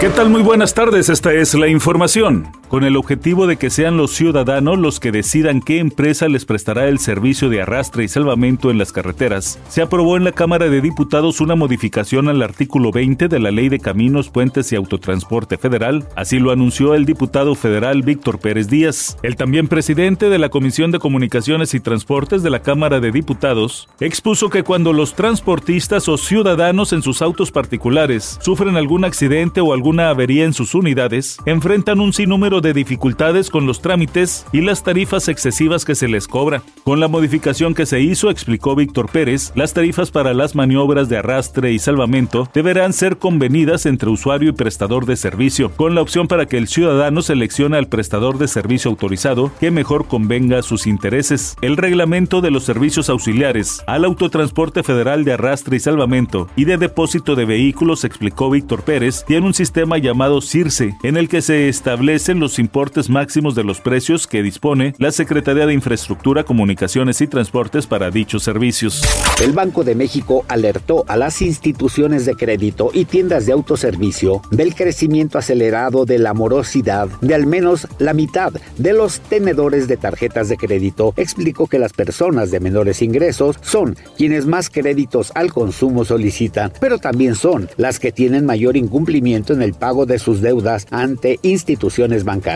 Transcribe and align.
¿Qué 0.00 0.08
tal? 0.08 0.30
Muy 0.30 0.40
buenas 0.40 0.72
tardes, 0.72 1.10
esta 1.10 1.30
es 1.34 1.52
la 1.52 1.68
información 1.68 2.50
con 2.70 2.84
el 2.84 2.96
objetivo 2.96 3.48
de 3.48 3.56
que 3.56 3.68
sean 3.68 3.96
los 3.96 4.12
ciudadanos 4.12 4.78
los 4.78 5.00
que 5.00 5.10
decidan 5.10 5.60
qué 5.60 5.80
empresa 5.80 6.28
les 6.28 6.44
prestará 6.44 6.86
el 6.86 7.00
servicio 7.00 7.48
de 7.48 7.62
arrastre 7.62 8.04
y 8.04 8.08
salvamento 8.08 8.70
en 8.70 8.78
las 8.78 8.92
carreteras. 8.92 9.58
Se 9.68 9.82
aprobó 9.82 10.16
en 10.16 10.22
la 10.22 10.30
Cámara 10.30 10.68
de 10.68 10.80
Diputados 10.80 11.40
una 11.40 11.56
modificación 11.56 12.28
al 12.28 12.42
artículo 12.42 12.92
20 12.92 13.26
de 13.26 13.38
la 13.40 13.50
Ley 13.50 13.68
de 13.68 13.80
Caminos, 13.80 14.30
Puentes 14.30 14.70
y 14.70 14.76
Autotransporte 14.76 15.58
Federal, 15.58 16.06
así 16.14 16.38
lo 16.38 16.52
anunció 16.52 16.94
el 16.94 17.06
diputado 17.06 17.56
federal 17.56 18.02
Víctor 18.02 18.38
Pérez 18.38 18.68
Díaz. 18.68 19.18
El 19.24 19.34
también 19.34 19.66
presidente 19.66 20.28
de 20.28 20.38
la 20.38 20.48
Comisión 20.48 20.92
de 20.92 21.00
Comunicaciones 21.00 21.74
y 21.74 21.80
Transportes 21.80 22.44
de 22.44 22.50
la 22.50 22.62
Cámara 22.62 23.00
de 23.00 23.10
Diputados 23.10 23.88
expuso 23.98 24.48
que 24.48 24.62
cuando 24.62 24.92
los 24.92 25.14
transportistas 25.14 26.08
o 26.08 26.16
ciudadanos 26.16 26.92
en 26.92 27.02
sus 27.02 27.20
autos 27.20 27.50
particulares 27.50 28.38
sufren 28.40 28.76
algún 28.76 29.04
accidente 29.04 29.60
o 29.60 29.72
alguna 29.90 30.10
avería 30.10 30.44
en 30.44 30.52
sus 30.52 30.76
unidades, 30.76 31.38
enfrentan 31.46 31.98
un 31.98 32.12
sinnúmero 32.12 32.60
de 32.60 32.72
dificultades 32.72 33.50
con 33.50 33.66
los 33.66 33.82
trámites 33.82 34.46
y 34.52 34.60
las 34.60 34.84
tarifas 34.84 35.26
excesivas 35.26 35.84
que 35.84 35.96
se 35.96 36.06
les 36.06 36.28
cobra. 36.28 36.62
Con 36.84 37.00
la 37.00 37.08
modificación 37.08 37.74
que 37.74 37.86
se 37.86 38.00
hizo, 38.00 38.30
explicó 38.30 38.76
Víctor 38.76 39.10
Pérez, 39.10 39.50
las 39.56 39.74
tarifas 39.74 40.12
para 40.12 40.32
las 40.32 40.54
maniobras 40.54 41.08
de 41.08 41.16
arrastre 41.16 41.72
y 41.72 41.80
salvamento 41.80 42.48
deberán 42.54 42.92
ser 42.92 43.16
convenidas 43.16 43.84
entre 43.84 44.10
usuario 44.10 44.50
y 44.50 44.52
prestador 44.52 45.06
de 45.06 45.16
servicio, 45.16 45.72
con 45.72 45.96
la 45.96 46.02
opción 46.02 46.28
para 46.28 46.46
que 46.46 46.58
el 46.58 46.68
ciudadano 46.68 47.20
seleccione 47.20 47.76
al 47.76 47.88
prestador 47.88 48.38
de 48.38 48.46
servicio 48.46 48.92
autorizado 48.92 49.50
que 49.58 49.72
mejor 49.72 50.06
convenga 50.06 50.60
a 50.60 50.62
sus 50.62 50.86
intereses. 50.86 51.56
El 51.62 51.76
reglamento 51.76 52.40
de 52.40 52.52
los 52.52 52.62
servicios 52.62 53.10
auxiliares 53.10 53.82
al 53.88 54.04
autotransporte 54.04 54.84
federal 54.84 55.24
de 55.24 55.32
arrastre 55.32 55.78
y 55.78 55.80
salvamento 55.80 56.46
y 56.54 56.64
de 56.64 56.76
depósito 56.76 57.34
de 57.34 57.44
vehículos, 57.44 58.04
explicó 58.04 58.50
Víctor 58.50 58.82
Pérez, 58.82 59.24
tiene 59.26 59.46
un 59.46 59.54
sistema 59.54 59.79
llamado 59.98 60.40
CIRCE, 60.40 60.96
en 61.02 61.16
el 61.16 61.28
que 61.28 61.42
se 61.42 61.68
establecen 61.68 62.40
los 62.40 62.58
importes 62.58 63.08
máximos 63.10 63.54
de 63.54 63.64
los 63.64 63.80
precios 63.80 64.26
que 64.26 64.42
dispone 64.42 64.94
la 64.98 65.12
Secretaría 65.12 65.66
de 65.66 65.74
Infraestructura, 65.74 66.44
Comunicaciones 66.44 67.20
y 67.20 67.26
Transportes 67.26 67.86
para 67.86 68.10
dichos 68.10 68.42
servicios. 68.42 69.02
El 69.42 69.52
Banco 69.52 69.84
de 69.84 69.94
México 69.94 70.44
alertó 70.48 71.04
a 71.08 71.16
las 71.16 71.42
instituciones 71.42 72.26
de 72.26 72.34
crédito 72.34 72.90
y 72.92 73.04
tiendas 73.04 73.46
de 73.46 73.52
autoservicio 73.52 74.42
del 74.50 74.74
crecimiento 74.74 75.38
acelerado 75.38 76.04
de 76.04 76.18
la 76.18 76.34
morosidad 76.34 77.08
de 77.20 77.34
al 77.34 77.46
menos 77.46 77.86
la 77.98 78.14
mitad 78.14 78.52
de 78.76 78.92
los 78.92 79.20
tenedores 79.20 79.88
de 79.88 79.96
tarjetas 79.96 80.48
de 80.48 80.56
crédito. 80.56 81.14
Explicó 81.16 81.66
que 81.66 81.78
las 81.78 81.92
personas 81.92 82.50
de 82.50 82.60
menores 82.60 83.02
ingresos 83.02 83.56
son 83.62 83.96
quienes 84.16 84.46
más 84.46 84.70
créditos 84.70 85.32
al 85.34 85.52
consumo 85.52 86.04
solicitan, 86.04 86.72
pero 86.80 86.98
también 86.98 87.34
son 87.34 87.68
las 87.76 87.98
que 87.98 88.12
tienen 88.12 88.46
mayor 88.46 88.76
incumplimiento 88.76 89.52
en 89.52 89.62
el 89.62 89.69
pago 89.74 90.06
de 90.06 90.18
sus 90.18 90.40
deudas 90.40 90.86
ante 90.90 91.38
instituciones 91.42 92.24
bancarias 92.24 92.50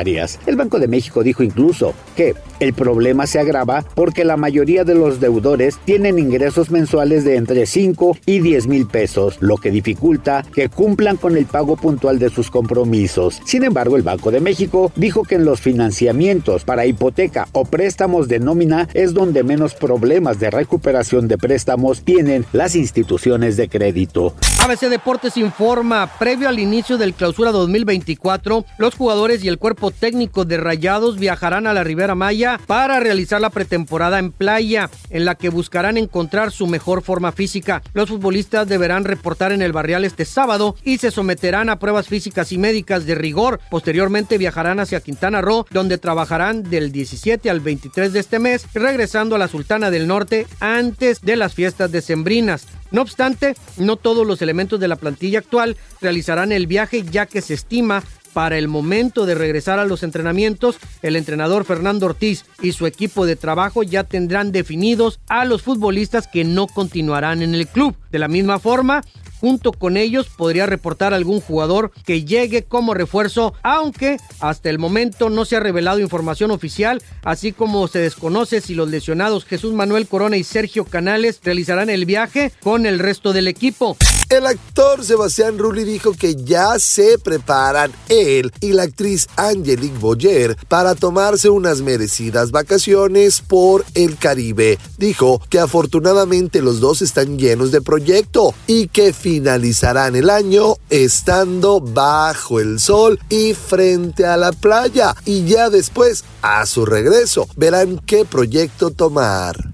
el 0.46 0.56
Banco 0.56 0.78
de 0.78 0.88
México 0.88 1.22
dijo 1.22 1.42
incluso 1.42 1.94
que 2.16 2.34
el 2.60 2.72
problema 2.72 3.26
se 3.26 3.38
agrava 3.38 3.84
porque 3.94 4.24
la 4.24 4.36
mayoría 4.36 4.84
de 4.84 4.94
los 4.94 5.20
deudores 5.20 5.78
tienen 5.84 6.18
ingresos 6.18 6.70
mensuales 6.70 7.24
de 7.24 7.36
entre 7.36 7.66
5 7.66 8.16
y 8.26 8.40
10 8.40 8.66
mil 8.66 8.86
pesos, 8.86 9.36
lo 9.40 9.56
que 9.56 9.70
dificulta 9.70 10.44
que 10.54 10.68
cumplan 10.68 11.16
con 11.16 11.36
el 11.36 11.46
pago 11.46 11.76
puntual 11.76 12.18
de 12.18 12.30
sus 12.30 12.50
compromisos. 12.50 13.40
Sin 13.44 13.64
embargo, 13.64 13.96
el 13.96 14.02
Banco 14.02 14.30
de 14.30 14.40
México 14.40 14.92
dijo 14.96 15.24
que 15.24 15.34
en 15.36 15.44
los 15.44 15.60
financiamientos 15.60 16.64
para 16.64 16.86
hipoteca 16.86 17.48
o 17.52 17.64
préstamos 17.64 18.28
de 18.28 18.40
nómina 18.40 18.88
es 18.94 19.14
donde 19.14 19.42
menos 19.42 19.74
problemas 19.74 20.38
de 20.38 20.50
recuperación 20.50 21.28
de 21.28 21.38
préstamos 21.38 22.02
tienen 22.02 22.46
las 22.52 22.76
instituciones 22.76 23.56
de 23.56 23.68
crédito. 23.68 24.34
ABC 24.62 24.88
Deportes 24.88 25.36
informa, 25.36 26.10
previo 26.18 26.48
al 26.48 26.58
inicio 26.58 26.96
del 27.04 27.12
clausura 27.12 27.52
2024, 27.52 28.64
los 28.78 28.94
jugadores 28.94 29.44
y 29.44 29.48
el 29.48 29.58
cuerpo 29.58 29.90
técnico 29.90 30.46
de 30.46 30.56
Rayados 30.56 31.18
viajarán 31.18 31.66
a 31.66 31.74
la 31.74 31.84
Ribera 31.84 32.14
Maya 32.14 32.58
para 32.66 32.98
realizar 32.98 33.42
la 33.42 33.50
pretemporada 33.50 34.18
en 34.18 34.32
playa, 34.32 34.88
en 35.10 35.26
la 35.26 35.34
que 35.34 35.50
buscarán 35.50 35.98
encontrar 35.98 36.50
su 36.50 36.66
mejor 36.66 37.02
forma 37.02 37.30
física. 37.30 37.82
Los 37.92 38.08
futbolistas 38.08 38.66
deberán 38.68 39.04
reportar 39.04 39.52
en 39.52 39.60
el 39.60 39.72
barrial 39.72 40.06
este 40.06 40.24
sábado 40.24 40.76
y 40.82 40.96
se 40.96 41.10
someterán 41.10 41.68
a 41.68 41.78
pruebas 41.78 42.08
físicas 42.08 42.52
y 42.52 42.58
médicas 42.58 43.04
de 43.04 43.14
rigor. 43.14 43.60
Posteriormente 43.70 44.38
viajarán 44.38 44.80
hacia 44.80 45.00
Quintana 45.00 45.42
Roo, 45.42 45.66
donde 45.70 45.98
trabajarán 45.98 46.62
del 46.62 46.90
17 46.90 47.50
al 47.50 47.60
23 47.60 48.14
de 48.14 48.20
este 48.20 48.38
mes, 48.38 48.66
regresando 48.72 49.36
a 49.36 49.38
la 49.38 49.48
Sultana 49.48 49.90
del 49.90 50.06
Norte 50.06 50.46
antes 50.60 51.20
de 51.20 51.36
las 51.36 51.52
fiestas 51.52 51.92
decembrinas. 51.92 52.66
No 52.94 53.02
obstante, 53.02 53.56
no 53.76 53.96
todos 53.96 54.24
los 54.24 54.40
elementos 54.40 54.78
de 54.78 54.86
la 54.86 54.94
plantilla 54.94 55.40
actual 55.40 55.76
realizarán 56.00 56.52
el 56.52 56.68
viaje 56.68 57.02
ya 57.02 57.26
que 57.26 57.42
se 57.42 57.54
estima 57.54 58.04
para 58.32 58.56
el 58.56 58.68
momento 58.68 59.26
de 59.26 59.34
regresar 59.34 59.80
a 59.80 59.84
los 59.84 60.04
entrenamientos, 60.04 60.76
el 61.02 61.16
entrenador 61.16 61.64
Fernando 61.64 62.06
Ortiz 62.06 62.44
y 62.62 62.70
su 62.70 62.86
equipo 62.86 63.26
de 63.26 63.34
trabajo 63.34 63.82
ya 63.82 64.04
tendrán 64.04 64.52
definidos 64.52 65.18
a 65.28 65.44
los 65.44 65.62
futbolistas 65.62 66.28
que 66.28 66.44
no 66.44 66.68
continuarán 66.68 67.42
en 67.42 67.56
el 67.56 67.66
club. 67.66 67.96
De 68.12 68.20
la 68.20 68.28
misma 68.28 68.60
forma, 68.60 69.02
Junto 69.44 69.72
con 69.72 69.98
ellos 69.98 70.30
podría 70.34 70.64
reportar 70.64 71.12
algún 71.12 71.38
jugador 71.38 71.92
que 72.06 72.24
llegue 72.24 72.62
como 72.62 72.94
refuerzo, 72.94 73.52
aunque 73.62 74.16
hasta 74.40 74.70
el 74.70 74.78
momento 74.78 75.28
no 75.28 75.44
se 75.44 75.56
ha 75.56 75.60
revelado 75.60 76.00
información 76.00 76.50
oficial, 76.50 77.02
así 77.24 77.52
como 77.52 77.86
se 77.86 77.98
desconoce 77.98 78.62
si 78.62 78.74
los 78.74 78.88
lesionados 78.88 79.44
Jesús 79.44 79.74
Manuel 79.74 80.08
Corona 80.08 80.38
y 80.38 80.44
Sergio 80.44 80.86
Canales 80.86 81.42
realizarán 81.44 81.90
el 81.90 82.06
viaje 82.06 82.52
con 82.62 82.86
el 82.86 82.98
resto 82.98 83.34
del 83.34 83.46
equipo. 83.46 83.98
El 84.34 84.48
actor 84.48 85.04
Sebastián 85.04 85.58
Rulli 85.58 85.84
dijo 85.84 86.12
que 86.12 86.34
ya 86.34 86.80
se 86.80 87.20
preparan 87.20 87.92
él 88.08 88.52
y 88.60 88.72
la 88.72 88.82
actriz 88.82 89.28
Angelique 89.36 89.96
Boyer 90.00 90.56
para 90.66 90.96
tomarse 90.96 91.50
unas 91.50 91.82
merecidas 91.82 92.50
vacaciones 92.50 93.40
por 93.40 93.84
el 93.94 94.18
Caribe. 94.18 94.80
Dijo 94.98 95.40
que 95.48 95.60
afortunadamente 95.60 96.62
los 96.62 96.80
dos 96.80 97.00
están 97.00 97.38
llenos 97.38 97.70
de 97.70 97.80
proyecto 97.80 98.52
y 98.66 98.88
que 98.88 99.12
finalizarán 99.12 100.16
el 100.16 100.28
año 100.28 100.78
estando 100.90 101.80
bajo 101.80 102.58
el 102.58 102.80
sol 102.80 103.20
y 103.28 103.54
frente 103.54 104.26
a 104.26 104.36
la 104.36 104.50
playa 104.50 105.14
y 105.24 105.44
ya 105.44 105.70
después 105.70 106.24
a 106.42 106.66
su 106.66 106.84
regreso 106.84 107.46
verán 107.54 108.00
qué 108.04 108.24
proyecto 108.24 108.90
tomar. 108.90 109.73